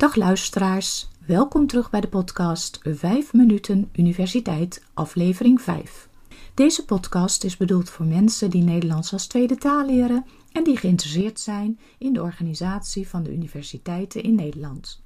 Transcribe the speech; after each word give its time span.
Dag 0.00 0.14
luisteraars, 0.14 1.08
welkom 1.26 1.66
terug 1.66 1.90
bij 1.90 2.00
de 2.00 2.08
podcast 2.08 2.78
5 2.82 3.32
minuten 3.32 3.88
Universiteit, 3.92 4.84
aflevering 4.94 5.60
5. 5.60 6.08
Deze 6.54 6.84
podcast 6.84 7.44
is 7.44 7.56
bedoeld 7.56 7.90
voor 7.90 8.06
mensen 8.06 8.50
die 8.50 8.62
Nederlands 8.62 9.12
als 9.12 9.26
tweede 9.26 9.56
taal 9.56 9.86
leren 9.86 10.24
en 10.52 10.64
die 10.64 10.76
geïnteresseerd 10.76 11.40
zijn 11.40 11.78
in 11.98 12.12
de 12.12 12.22
organisatie 12.22 13.08
van 13.08 13.22
de 13.22 13.32
universiteiten 13.32 14.22
in 14.22 14.34
Nederland. 14.34 15.02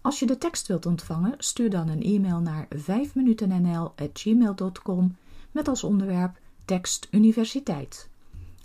Als 0.00 0.18
je 0.18 0.26
de 0.26 0.38
tekst 0.38 0.66
wilt 0.66 0.86
ontvangen, 0.86 1.34
stuur 1.38 1.70
dan 1.70 1.88
een 1.88 2.02
e-mail 2.02 2.40
naar 2.40 2.68
5minutennl.gmail.com 2.76 5.16
met 5.50 5.68
als 5.68 5.84
onderwerp 5.84 6.38
tekst 6.64 7.08
universiteit. 7.10 8.08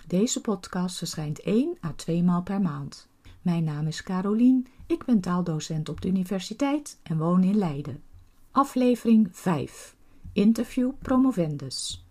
Deze 0.08 0.42
podcast 0.42 0.98
verschijnt 0.98 1.42
1 1.42 1.78
à 1.86 1.94
2 1.96 2.24
maal 2.24 2.44
per 2.44 2.62
maand. 2.62 3.08
Mijn 3.42 3.64
naam 3.64 3.88
is 3.88 4.04
Carolien, 4.04 4.68
ik 4.88 5.06
ben 5.06 5.22
taaldocent 5.22 5.90
op 5.90 6.02
de 6.02 6.08
universiteit 6.08 7.00
en 7.04 7.18
woon 7.18 7.44
in 7.44 7.58
Leiden. 7.58 8.04
Aflevering 8.52 9.28
5. 9.32 9.96
Interview 10.34 10.92
promovendus. 11.00 12.06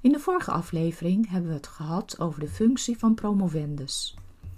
In 0.00 0.12
de 0.12 0.18
vorige 0.18 0.50
aflevering 0.50 1.30
hebben 1.30 1.50
we 1.50 1.56
het 1.56 1.66
gehad 1.66 2.20
over 2.20 2.40
de 2.40 2.48
functie 2.48 2.98
van 2.98 3.14
promovendus. 3.14 4.16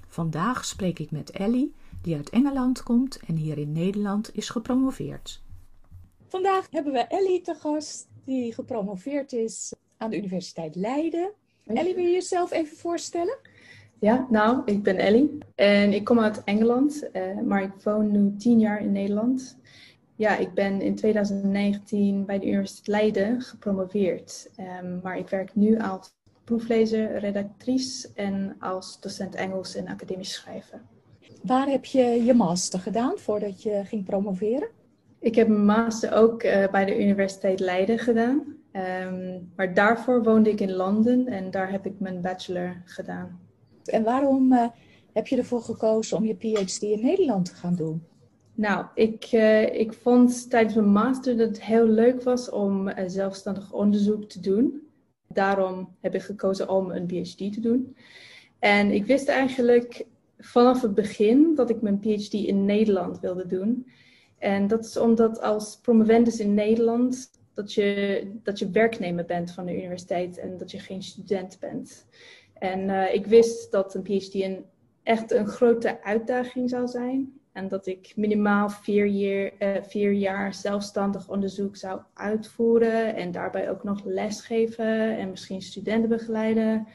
Vandaag 0.08 0.64
spreek 0.64 0.98
ik 0.98 1.10
met 1.10 1.30
Ellie, 1.30 1.74
die 2.02 2.16
uit 2.16 2.30
Engeland 2.30 2.82
komt 2.82 3.20
en 3.26 3.36
hier 3.36 3.58
in 3.58 3.72
Nederland 3.72 4.36
is 4.36 4.48
gepromoveerd. 4.48 5.42
Vandaag 6.28 6.66
hebben 6.70 6.92
we 6.92 6.98
Ellie 6.98 7.40
te 7.40 7.54
gast, 7.54 8.08
die 8.24 8.54
gepromoveerd 8.54 9.32
is 9.32 9.74
aan 9.96 10.10
de 10.10 10.16
Universiteit 10.16 10.74
Leiden. 10.74 11.32
Ellie, 11.66 11.94
wil 11.94 12.04
je 12.04 12.10
jezelf 12.10 12.52
even 12.52 12.76
voorstellen? 12.76 13.38
Ja, 13.98 14.26
nou, 14.30 14.62
ik 14.64 14.82
ben 14.82 14.96
Ellie 14.96 15.38
en 15.54 15.92
ik 15.92 16.04
kom 16.04 16.20
uit 16.20 16.44
Engeland, 16.44 17.08
uh, 17.12 17.40
maar 17.40 17.62
ik 17.62 17.72
woon 17.82 18.10
nu 18.10 18.36
tien 18.36 18.58
jaar 18.58 18.80
in 18.80 18.92
Nederland. 18.92 19.58
Ja, 20.16 20.36
ik 20.36 20.54
ben 20.54 20.80
in 20.80 20.94
2019 20.94 22.24
bij 22.24 22.38
de 22.38 22.46
Universiteit 22.46 22.86
Leiden 22.86 23.40
gepromoveerd, 23.40 24.50
um, 24.82 25.00
maar 25.02 25.18
ik 25.18 25.28
werk 25.28 25.54
nu 25.54 25.78
als 25.78 26.14
proeflezer, 26.44 27.18
redactrice 27.18 28.08
en 28.14 28.56
als 28.60 29.00
docent 29.00 29.34
Engels 29.34 29.74
en 29.74 29.88
academisch 29.88 30.32
schrijven. 30.32 30.80
Waar 31.42 31.66
heb 31.66 31.84
je 31.84 32.24
je 32.24 32.34
master 32.34 32.78
gedaan 32.78 33.18
voordat 33.18 33.62
je 33.62 33.82
ging 33.84 34.04
promoveren? 34.04 34.68
Ik 35.18 35.34
heb 35.34 35.48
mijn 35.48 35.64
master 35.64 36.12
ook 36.12 36.42
uh, 36.42 36.68
bij 36.68 36.84
de 36.84 37.00
Universiteit 37.00 37.60
Leiden 37.60 37.98
gedaan. 37.98 38.56
Um, 38.72 39.52
maar 39.56 39.74
daarvoor 39.74 40.22
woonde 40.22 40.50
ik 40.50 40.60
in 40.60 40.72
Londen 40.72 41.26
en 41.26 41.50
daar 41.50 41.70
heb 41.70 41.86
ik 41.86 42.00
mijn 42.00 42.20
bachelor 42.20 42.82
gedaan. 42.84 43.45
En 43.88 44.02
waarom 44.02 44.52
uh, 44.52 44.66
heb 45.12 45.26
je 45.26 45.36
ervoor 45.36 45.62
gekozen 45.62 46.16
om 46.16 46.24
je 46.24 46.34
PhD 46.34 46.82
in 46.82 47.02
Nederland 47.02 47.44
te 47.44 47.54
gaan 47.54 47.74
doen? 47.74 48.02
Nou, 48.54 48.86
ik, 48.94 49.32
uh, 49.32 49.74
ik 49.74 49.92
vond 49.92 50.50
tijdens 50.50 50.74
mijn 50.74 50.92
master 50.92 51.36
dat 51.36 51.48
het 51.48 51.62
heel 51.62 51.86
leuk 51.86 52.22
was 52.22 52.50
om 52.50 52.88
uh, 52.88 52.94
zelfstandig 53.06 53.72
onderzoek 53.72 54.28
te 54.28 54.40
doen. 54.40 54.82
Daarom 55.28 55.96
heb 56.00 56.14
ik 56.14 56.22
gekozen 56.22 56.68
om 56.68 56.90
een 56.90 57.06
PhD 57.06 57.36
te 57.36 57.60
doen. 57.60 57.96
En 58.58 58.90
ik 58.90 59.06
wist 59.06 59.28
eigenlijk 59.28 60.06
vanaf 60.38 60.82
het 60.82 60.94
begin 60.94 61.54
dat 61.54 61.70
ik 61.70 61.82
mijn 61.82 61.98
PhD 61.98 62.32
in 62.32 62.64
Nederland 62.64 63.20
wilde 63.20 63.46
doen. 63.46 63.86
En 64.38 64.66
dat 64.66 64.84
is 64.84 64.96
omdat 64.96 65.40
als 65.40 65.78
promovendus 65.82 66.40
in 66.40 66.54
Nederland 66.54 67.30
dat 67.54 67.72
je, 67.72 68.22
dat 68.42 68.58
je 68.58 68.70
werknemer 68.70 69.24
bent 69.24 69.50
van 69.50 69.66
de 69.66 69.76
universiteit 69.76 70.38
en 70.38 70.56
dat 70.56 70.70
je 70.70 70.78
geen 70.78 71.02
student 71.02 71.56
bent. 71.60 72.06
En 72.58 72.80
uh, 72.88 73.14
ik 73.14 73.26
wist 73.26 73.70
dat 73.72 73.94
een 73.94 74.02
PhD 74.02 74.34
een, 74.34 74.64
echt 75.02 75.32
een 75.32 75.46
grote 75.46 76.02
uitdaging 76.02 76.70
zou 76.70 76.88
zijn. 76.88 77.32
En 77.52 77.68
dat 77.68 77.86
ik 77.86 78.12
minimaal 78.16 78.68
vier 78.68 79.06
jaar, 79.06 79.50
vier 79.88 80.12
jaar 80.12 80.54
zelfstandig 80.54 81.28
onderzoek 81.28 81.76
zou 81.76 82.00
uitvoeren. 82.14 83.14
En 83.14 83.32
daarbij 83.32 83.70
ook 83.70 83.84
nog 83.84 84.04
lesgeven 84.04 85.18
en 85.18 85.30
misschien 85.30 85.62
studenten 85.62 86.08
begeleiden. 86.08 86.86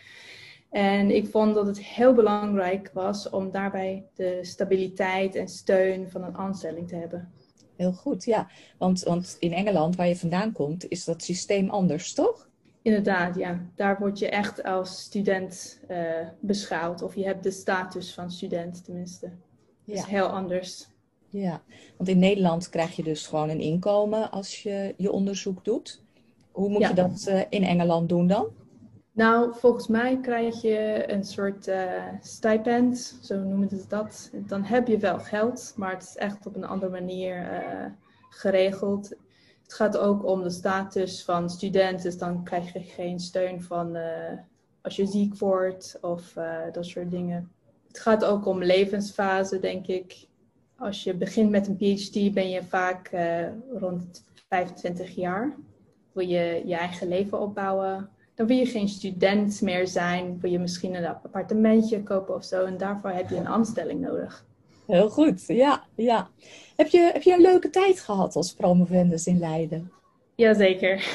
En 0.70 1.16
ik 1.16 1.28
vond 1.28 1.56
dat 1.56 1.68
het 1.68 1.84
heel 1.84 2.14
belangrijk 2.14 2.90
was 2.94 3.30
om 3.30 3.52
daarbij 3.52 4.06
de 4.14 4.40
stabiliteit 4.42 5.36
en 5.36 5.48
steun 5.48 6.10
van 6.10 6.24
een 6.24 6.36
aanstelling 6.36 6.88
te 6.88 6.96
hebben. 6.96 7.32
Heel 7.76 7.94
goed, 7.94 8.26
ja. 8.26 8.50
Want, 8.78 9.04
want 9.04 9.38
in 9.40 9.54
Engeland, 9.54 9.96
waar 9.96 10.08
je 10.08 10.16
vandaan 10.16 10.52
komt, 10.52 10.88
is 10.88 11.06
dat 11.06 11.24
systeem 11.24 11.70
anders, 11.70 12.14
toch? 12.14 12.50
Inderdaad, 12.82 13.36
ja. 13.36 13.60
Daar 13.76 14.00
word 14.00 14.20
je 14.20 14.30
echt 14.30 14.64
als 14.64 15.02
student 15.02 15.80
uh, 15.90 15.98
beschouwd. 16.40 17.02
Of 17.02 17.16
je 17.16 17.26
hebt 17.26 17.44
de 17.44 17.52
status 17.52 18.14
van 18.14 18.32
student 18.32 18.84
tenminste. 18.84 19.26
Dat 19.26 19.36
ja. 19.84 19.94
is 19.94 20.06
heel 20.06 20.28
anders. 20.28 20.88
Ja, 21.30 21.62
want 21.98 22.10
in 22.10 22.20
Nederland 22.20 22.70
krijg 22.70 22.96
je 22.96 23.04
dus 23.04 23.28
gewoon 23.28 23.50
een 23.50 23.60
inkomen 23.60 24.32
als 24.32 24.64
je 24.64 24.94
je 24.98 25.12
onderzoek 25.12 25.66
doet. 25.66 26.04
Hoe 26.52 26.70
moet 26.70 26.82
ja. 26.82 26.88
je 26.88 26.96
dat 26.96 27.26
uh, 27.30 27.42
in 27.50 27.64
Engeland 27.64 28.10
doen 28.10 28.28
dan? 28.28 28.48
Nou, 29.12 29.54
volgens 29.56 29.88
mij 29.88 30.20
krijg 30.22 30.62
je 30.62 31.04
een 31.12 31.24
soort 31.24 31.68
uh, 31.68 31.92
stipend, 32.22 33.20
zo 33.22 33.40
noemen 33.40 33.70
ze 33.70 33.88
dat. 33.88 34.32
Dan 34.34 34.64
heb 34.64 34.88
je 34.88 34.98
wel 34.98 35.20
geld, 35.20 35.74
maar 35.76 35.92
het 35.92 36.04
is 36.04 36.16
echt 36.16 36.46
op 36.46 36.56
een 36.56 36.66
andere 36.66 36.92
manier 36.92 37.64
geregeld. 38.30 39.16
Het 39.72 39.80
gaat 39.80 39.98
ook 39.98 40.26
om 40.26 40.44
de 40.44 40.50
status 40.50 41.24
van 41.24 41.50
studenten, 41.50 42.04
dus 42.04 42.18
dan 42.18 42.44
krijg 42.44 42.74
je 42.74 42.80
geen 42.80 43.20
steun 43.20 43.62
van 43.62 43.96
uh, 43.96 44.04
als 44.82 44.96
je 44.96 45.06
ziek 45.06 45.38
wordt 45.38 45.98
of 46.02 46.36
uh, 46.36 46.58
dat 46.72 46.86
soort 46.86 47.12
dingen. 47.12 47.52
Het 47.88 48.00
gaat 48.00 48.26
ook 48.26 48.46
om 48.46 48.64
levensfase, 48.64 49.60
denk 49.60 49.88
ik. 49.88 50.28
Als 50.76 51.04
je 51.04 51.14
begint 51.14 51.50
met 51.50 51.68
een 51.68 51.76
PhD 51.76 52.34
ben 52.34 52.50
je 52.50 52.64
vaak 52.64 53.12
uh, 53.14 53.48
rond 53.74 54.24
25 54.50 55.16
jaar. 55.16 55.56
Wil 56.12 56.28
je 56.28 56.62
je 56.66 56.76
eigen 56.76 57.08
leven 57.08 57.40
opbouwen. 57.40 58.10
Dan 58.36 58.48
wil 58.48 58.58
je 58.58 58.66
geen 58.66 58.90
student 58.90 59.62
meer 59.62 59.88
zijn. 59.88 60.40
Wil 60.40 60.52
je 60.52 60.60
misschien 60.60 60.96
een 60.96 61.06
appartementje 61.06 62.04
kopen 62.04 62.36
of 62.36 62.44
zo. 62.44 62.66
En 62.66 62.78
daarvoor 62.78 63.10
heb 63.10 63.30
je 63.30 63.36
een 63.36 63.48
aanstelling 63.48 64.02
nodig. 64.02 64.46
Heel 64.92 65.10
goed, 65.10 65.44
ja. 65.48 65.84
ja. 65.96 66.30
Heb, 66.76 66.88
je, 66.88 67.10
heb 67.14 67.22
je 67.22 67.34
een 67.34 67.42
leuke 67.42 67.70
tijd 67.70 68.00
gehad 68.00 68.36
als 68.36 68.54
promovendus 68.54 69.28
in 69.28 69.40
Leiden? 69.40 69.92
Jazeker. 70.36 71.08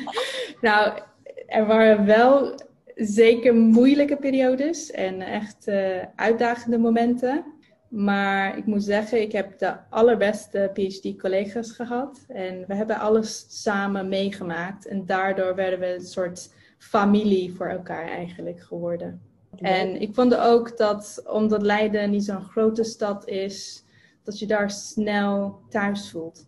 nou, 0.60 1.00
er 1.46 1.66
waren 1.66 2.06
wel 2.06 2.54
zeker 2.94 3.54
moeilijke 3.54 4.16
periodes 4.16 4.90
en 4.90 5.20
echt 5.20 5.68
uh, 5.68 6.02
uitdagende 6.16 6.78
momenten. 6.78 7.44
Maar 7.88 8.58
ik 8.58 8.66
moet 8.66 8.84
zeggen, 8.84 9.20
ik 9.20 9.32
heb 9.32 9.58
de 9.58 9.76
allerbeste 9.90 10.70
PhD-collega's 10.72 11.70
gehad. 11.70 12.24
En 12.28 12.64
we 12.66 12.74
hebben 12.74 12.98
alles 12.98 13.46
samen 13.62 14.08
meegemaakt. 14.08 14.86
En 14.86 15.06
daardoor 15.06 15.54
werden 15.54 15.80
we 15.80 15.94
een 15.94 16.06
soort 16.06 16.54
familie 16.78 17.54
voor 17.54 17.66
elkaar 17.66 18.08
eigenlijk 18.08 18.60
geworden. 18.60 19.33
En 19.60 20.00
ik 20.00 20.14
vond 20.14 20.34
ook 20.36 20.76
dat, 20.76 21.22
omdat 21.26 21.62
Leiden 21.62 22.10
niet 22.10 22.24
zo'n 22.24 22.44
grote 22.44 22.84
stad 22.84 23.28
is, 23.28 23.84
dat 24.22 24.38
je 24.38 24.46
daar 24.46 24.70
snel 24.70 25.60
thuis 25.68 26.10
voelt. 26.10 26.46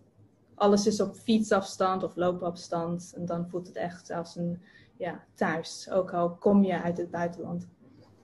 Alles 0.55 0.87
is 0.87 1.01
op 1.01 1.17
fietsafstand 1.17 2.03
of 2.03 2.17
loopafstand. 2.17 3.13
En 3.17 3.27
dan 3.27 3.49
voelt 3.49 3.67
het 3.67 3.77
echt 3.77 4.11
als 4.11 4.37
een 4.37 4.63
ja, 4.97 5.25
thuis. 5.35 5.91
Ook 5.91 6.13
al 6.13 6.31
kom 6.31 6.65
je 6.65 6.83
uit 6.83 6.99
het 6.99 7.11
buitenland. 7.11 7.67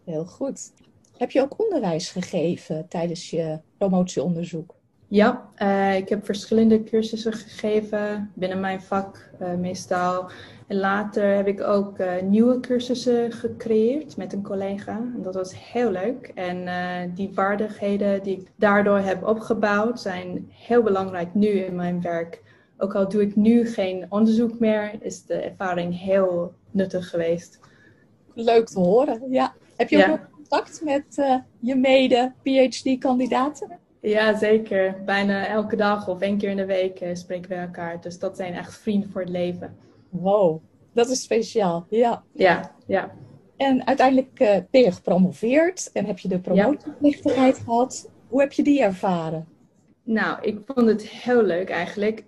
Heel 0.04 0.24
goed. 0.24 0.72
Heb 1.16 1.30
je 1.30 1.40
ook 1.40 1.60
onderwijs 1.60 2.10
gegeven 2.10 2.88
tijdens 2.88 3.30
je 3.30 3.60
promotieonderzoek? 3.76 4.74
Ja, 5.12 5.48
uh, 5.62 5.96
ik 5.96 6.08
heb 6.08 6.24
verschillende 6.24 6.82
cursussen 6.82 7.32
gegeven 7.32 8.30
binnen 8.34 8.60
mijn 8.60 8.82
vak 8.82 9.30
uh, 9.42 9.54
meestal. 9.54 10.30
En 10.66 10.76
later 10.76 11.34
heb 11.34 11.46
ik 11.46 11.60
ook 11.60 11.98
uh, 11.98 12.12
nieuwe 12.22 12.60
cursussen 12.60 13.32
gecreëerd 13.32 14.16
met 14.16 14.32
een 14.32 14.42
collega. 14.42 14.96
En 14.96 15.22
dat 15.22 15.34
was 15.34 15.72
heel 15.72 15.90
leuk. 15.90 16.32
En 16.34 16.68
die 17.14 17.30
vaardigheden 17.32 18.22
die 18.22 18.38
ik 18.38 18.46
daardoor 18.56 18.98
heb 18.98 19.26
opgebouwd 19.26 20.00
zijn 20.00 20.50
heel 20.50 20.82
belangrijk 20.82 21.34
nu 21.34 21.48
in 21.48 21.74
mijn 21.74 22.00
werk. 22.00 22.42
Ook 22.78 22.94
al 22.94 23.08
doe 23.08 23.22
ik 23.22 23.36
nu 23.36 23.66
geen 23.66 24.06
onderzoek 24.08 24.58
meer, 24.58 24.92
is 25.00 25.24
de 25.24 25.34
ervaring 25.34 26.00
heel 26.00 26.54
nuttig 26.70 27.08
geweest. 27.08 27.60
Leuk 28.34 28.66
te 28.66 28.78
horen, 28.78 29.22
ja. 29.30 29.54
Heb 29.76 29.88
je 29.88 30.10
ook 30.10 30.30
contact 30.30 30.80
met 30.84 31.04
je 31.60 31.74
mede-PhD-kandidaten? 31.74 33.80
Ja, 34.02 34.38
zeker. 34.38 35.02
Bijna 35.04 35.46
elke 35.46 35.76
dag 35.76 36.08
of 36.08 36.20
één 36.20 36.38
keer 36.38 36.50
in 36.50 36.56
de 36.56 36.66
week 36.66 37.00
uh, 37.00 37.14
spreken 37.14 37.48
we 37.48 37.54
elkaar. 37.54 38.00
Dus 38.00 38.18
dat 38.18 38.36
zijn 38.36 38.54
echt 38.54 38.78
vrienden 38.78 39.10
voor 39.10 39.20
het 39.20 39.30
leven. 39.30 39.76
Wow, 40.08 40.62
dat 40.92 41.08
is 41.08 41.22
speciaal. 41.22 41.86
Ja, 41.88 42.22
ja. 42.32 42.74
ja. 42.86 43.12
En 43.56 43.86
uiteindelijk 43.86 44.40
uh, 44.40 44.56
ben 44.70 44.80
je 44.80 44.92
gepromoveerd 44.92 45.90
en 45.92 46.04
heb 46.04 46.18
je 46.18 46.28
de 46.28 46.40
promotieplichtigheid 46.40 47.56
ja. 47.56 47.62
gehad. 47.62 48.10
Hoe 48.28 48.40
heb 48.40 48.52
je 48.52 48.62
die 48.62 48.82
ervaren? 48.82 49.46
Nou, 50.02 50.42
ik 50.42 50.60
vond 50.66 50.86
het 50.86 51.08
heel 51.08 51.42
leuk 51.42 51.70
eigenlijk. 51.70 52.24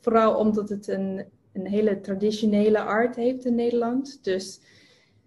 Vooral 0.00 0.34
omdat 0.36 0.68
het 0.68 0.88
een, 0.88 1.24
een 1.52 1.66
hele 1.66 2.00
traditionele 2.00 2.80
art 2.80 3.16
heeft 3.16 3.44
in 3.44 3.54
Nederland. 3.54 4.18
Dus 4.24 4.60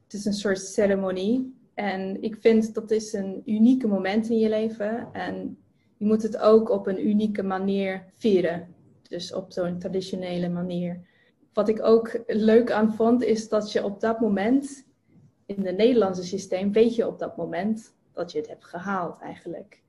het 0.03 0.13
is 0.13 0.25
een 0.25 0.33
soort 0.33 0.59
ceremonie. 0.59 1.59
En 1.73 2.21
ik 2.21 2.37
vind 2.39 2.73
dat 2.73 2.91
is 2.91 3.13
een 3.13 3.41
unieke 3.45 3.87
moment 3.87 4.29
in 4.29 4.39
je 4.39 4.49
leven. 4.49 5.07
En 5.13 5.57
je 6.01 6.07
moet 6.07 6.23
het 6.23 6.37
ook 6.37 6.69
op 6.69 6.87
een 6.87 7.07
unieke 7.07 7.43
manier 7.43 8.03
vieren. 8.15 8.75
Dus 9.01 9.33
op 9.33 9.51
zo'n 9.51 9.79
traditionele 9.79 10.49
manier. 10.49 11.01
Wat 11.53 11.69
ik 11.69 11.83
ook 11.83 12.19
leuk 12.27 12.71
aan 12.71 12.93
vond, 12.93 13.23
is 13.23 13.49
dat 13.49 13.71
je 13.71 13.83
op 13.83 13.99
dat 13.99 14.19
moment, 14.19 14.85
in 15.45 15.65
het 15.65 15.77
Nederlandse 15.77 16.23
systeem, 16.23 16.71
weet 16.71 16.95
je 16.95 17.07
op 17.07 17.19
dat 17.19 17.37
moment 17.37 17.93
dat 18.13 18.31
je 18.31 18.37
het 18.37 18.47
hebt 18.47 18.65
gehaald 18.65 19.19
eigenlijk. 19.19 19.81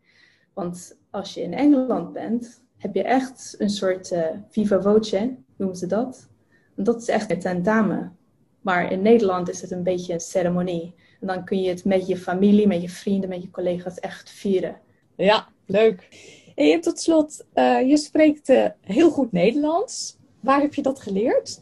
Want 0.53 0.99
als 1.11 1.35
je 1.35 1.41
in 1.41 1.55
Engeland 1.55 2.13
bent, 2.13 2.63
heb 2.77 2.95
je 2.95 3.03
echt 3.03 3.55
een 3.59 3.71
soort 3.71 4.11
uh, 4.11 4.27
viva 4.49 4.81
voce, 4.81 5.37
noemen 5.57 5.77
ze 5.77 5.87
dat. 5.87 6.29
En 6.77 6.85
dat 6.85 7.01
is 7.01 7.09
echt 7.09 7.31
een 7.31 7.41
tentamen. 7.41 8.17
Maar 8.61 8.93
in 8.93 9.03
Nederland 9.03 9.49
is 9.49 9.61
het 9.61 9.71
een 9.71 9.83
beetje 9.83 10.13
een 10.13 10.21
ceremonie. 10.21 10.95
En 11.21 11.27
dan 11.27 11.45
kun 11.45 11.63
je 11.63 11.69
het 11.69 11.85
met 11.85 12.07
je 12.07 12.17
familie, 12.17 12.67
met 12.67 12.83
je 12.83 12.89
vrienden, 12.89 13.29
met 13.29 13.43
je 13.43 13.51
collega's 13.51 13.99
echt 13.99 14.31
vieren. 14.31 14.81
Ja, 15.17 15.49
leuk. 15.73 16.09
En 16.55 16.81
tot 16.81 17.01
slot, 17.01 17.47
uh, 17.55 17.89
je 17.89 17.97
spreekt 17.97 18.49
uh, 18.49 18.67
heel 18.81 19.11
goed 19.11 19.33
Nederlands. 19.33 20.19
Waar 20.41 20.61
heb 20.61 20.75
je 20.75 20.83
dat 20.83 21.01
geleerd? 21.01 21.61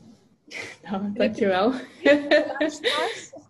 Nou, 0.82 1.12
dankjewel. 1.14 1.72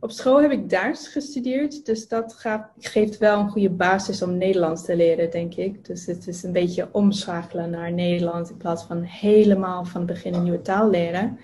Op 0.00 0.10
school 0.10 0.42
heb 0.42 0.50
ik 0.50 0.70
Duits 0.70 1.08
gestudeerd, 1.08 1.86
dus 1.86 2.08
dat 2.08 2.34
gaat, 2.34 2.70
geeft 2.78 3.18
wel 3.18 3.40
een 3.40 3.48
goede 3.48 3.70
basis 3.70 4.22
om 4.22 4.36
Nederlands 4.36 4.84
te 4.84 4.96
leren, 4.96 5.30
denk 5.30 5.54
ik. 5.54 5.84
Dus 5.84 6.06
het 6.06 6.26
is 6.26 6.42
een 6.42 6.52
beetje 6.52 6.88
omschakelen 6.92 7.70
naar 7.70 7.92
Nederlands 7.92 8.50
in 8.50 8.56
plaats 8.56 8.84
van 8.84 9.02
helemaal 9.02 9.84
van 9.84 10.00
het 10.00 10.10
begin 10.10 10.34
een 10.34 10.42
nieuwe 10.42 10.62
taal 10.62 10.90
leren. 10.90 11.38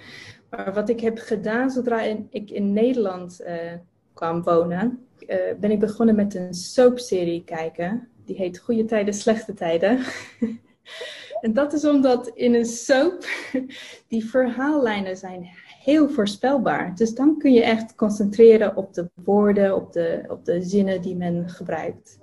Maar 0.50 0.74
wat 0.74 0.88
ik 0.88 1.00
heb 1.00 1.18
gedaan 1.18 1.70
zodra 1.70 2.00
ik 2.30 2.50
in 2.50 2.72
Nederland 2.72 3.40
uh, 3.46 3.54
kwam 4.12 4.42
wonen, 4.42 5.06
uh, 5.18 5.36
ben 5.60 5.70
ik 5.70 5.78
begonnen 5.78 6.14
met 6.14 6.34
een 6.34 6.54
soapserie 6.54 7.44
kijken. 7.44 8.08
Die 8.32 8.40
heet 8.40 8.58
Goede 8.58 8.84
Tijden, 8.84 9.14
Slechte 9.14 9.54
Tijden. 9.54 9.98
en 11.40 11.52
dat 11.52 11.72
is 11.72 11.84
omdat 11.84 12.30
in 12.34 12.54
een 12.54 12.64
soap 12.64 13.24
die 14.08 14.24
verhaallijnen 14.24 15.16
zijn 15.16 15.48
heel 15.82 16.08
voorspelbaar. 16.08 16.94
Dus 16.94 17.14
dan 17.14 17.38
kun 17.38 17.52
je 17.52 17.62
echt 17.62 17.94
concentreren 17.94 18.76
op 18.76 18.94
de 18.94 19.10
woorden, 19.14 19.76
op 19.76 19.92
de, 19.92 20.24
op 20.28 20.44
de 20.44 20.62
zinnen 20.62 21.02
die 21.02 21.16
men 21.16 21.48
gebruikt. 21.48 22.18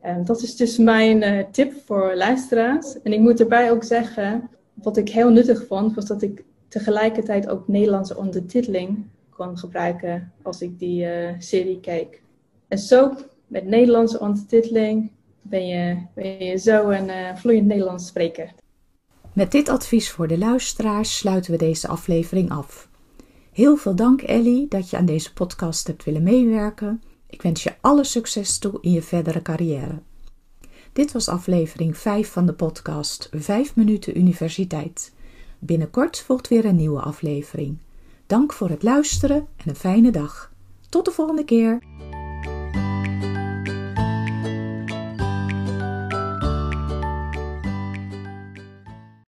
En 0.00 0.24
dat 0.24 0.42
is 0.42 0.56
dus 0.56 0.76
mijn 0.76 1.22
uh, 1.22 1.44
tip 1.50 1.72
voor 1.84 2.14
luisteraars. 2.14 3.02
En 3.02 3.12
ik 3.12 3.20
moet 3.20 3.40
erbij 3.40 3.70
ook 3.70 3.84
zeggen, 3.84 4.50
wat 4.74 4.96
ik 4.96 5.08
heel 5.08 5.30
nuttig 5.30 5.66
vond, 5.66 5.94
was 5.94 6.06
dat 6.06 6.22
ik 6.22 6.44
tegelijkertijd 6.68 7.48
ook 7.48 7.68
Nederlandse 7.68 8.16
ondertiteling 8.16 9.06
kon 9.30 9.58
gebruiken 9.58 10.32
als 10.42 10.62
ik 10.62 10.78
die 10.78 11.04
uh, 11.04 11.30
serie 11.38 11.80
keek. 11.80 12.22
En 12.68 12.78
zo, 12.78 13.12
met 13.46 13.66
Nederlandse 13.66 14.20
ondertiteling, 14.20 15.10
ben 15.48 15.66
je, 15.66 15.96
ben 16.14 16.44
je 16.44 16.56
zo 16.56 16.88
een 16.88 17.08
uh, 17.08 17.36
vloeiend 17.36 17.66
Nederlands 17.66 18.06
spreker. 18.06 18.52
Met 19.32 19.50
dit 19.50 19.68
advies 19.68 20.10
voor 20.10 20.28
de 20.28 20.38
luisteraars 20.38 21.16
sluiten 21.16 21.52
we 21.52 21.58
deze 21.58 21.88
aflevering 21.88 22.50
af. 22.50 22.88
Heel 23.52 23.76
veel 23.76 23.94
dank 23.94 24.22
Ellie 24.22 24.68
dat 24.68 24.90
je 24.90 24.96
aan 24.96 25.04
deze 25.04 25.32
podcast 25.32 25.86
hebt 25.86 26.04
willen 26.04 26.22
meewerken. 26.22 27.02
Ik 27.26 27.42
wens 27.42 27.62
je 27.62 27.74
alle 27.80 28.04
succes 28.04 28.58
toe 28.58 28.78
in 28.80 28.92
je 28.92 29.02
verdere 29.02 29.42
carrière. 29.42 29.98
Dit 30.92 31.12
was 31.12 31.28
aflevering 31.28 31.96
5 31.96 32.30
van 32.30 32.46
de 32.46 32.52
podcast 32.52 33.28
5 33.32 33.76
minuten 33.76 34.18
universiteit. 34.18 35.12
Binnenkort 35.58 36.20
volgt 36.20 36.48
weer 36.48 36.64
een 36.64 36.76
nieuwe 36.76 37.00
aflevering. 37.00 37.78
Dank 38.26 38.52
voor 38.52 38.68
het 38.68 38.82
luisteren 38.82 39.46
en 39.56 39.68
een 39.68 39.76
fijne 39.76 40.10
dag. 40.10 40.52
Tot 40.88 41.04
de 41.04 41.10
volgende 41.10 41.44
keer. 41.44 41.78